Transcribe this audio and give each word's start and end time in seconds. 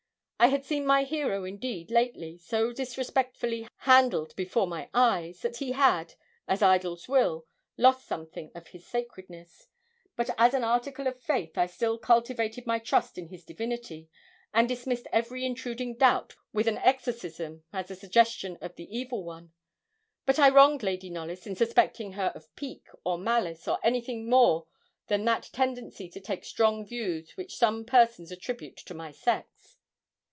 I 0.43 0.47
had 0.47 0.65
seen 0.65 0.87
my 0.87 1.03
hero 1.03 1.43
indeed 1.43 1.91
lately 1.91 2.39
so 2.39 2.73
disrespectfully 2.73 3.67
handled 3.81 4.35
before 4.35 4.65
my 4.65 4.89
eyes, 4.91 5.39
that 5.43 5.57
he 5.57 5.73
had, 5.73 6.15
as 6.47 6.63
idols 6.63 7.07
will, 7.07 7.45
lost 7.77 8.07
something 8.07 8.51
of 8.55 8.69
his 8.69 8.83
sacredness. 8.83 9.67
But 10.15 10.31
as 10.39 10.55
an 10.55 10.63
article 10.63 11.05
of 11.05 11.21
faith, 11.21 11.59
I 11.59 11.67
still 11.67 11.99
cultivated 11.99 12.65
my 12.65 12.79
trust 12.79 13.19
in 13.19 13.27
his 13.27 13.45
divinity, 13.45 14.09
and 14.51 14.67
dismissed 14.67 15.05
every 15.11 15.45
intruding 15.45 15.95
doubt 15.95 16.35
with 16.51 16.67
an 16.67 16.79
exorcism, 16.79 17.63
as 17.71 17.91
a 17.91 17.95
suggestion 17.95 18.57
of 18.61 18.75
the 18.77 18.89
evil 18.97 19.23
one. 19.23 19.51
But 20.25 20.39
I 20.39 20.49
wronged 20.49 20.81
Lady 20.81 21.11
Knollys 21.11 21.45
in 21.45 21.55
suspecting 21.55 22.13
her 22.13 22.31
of 22.33 22.47
pique, 22.55 22.87
or 23.05 23.19
malice, 23.19 23.67
or 23.67 23.77
anything 23.83 24.27
more 24.27 24.65
than 25.05 25.23
that 25.25 25.51
tendency 25.53 26.09
to 26.09 26.19
take 26.19 26.43
strong 26.45 26.83
views 26.83 27.37
which 27.37 27.57
some 27.57 27.85
persons 27.85 28.31
attribute 28.31 28.77
to 28.77 28.95
my 28.95 29.11
sex. 29.11 29.77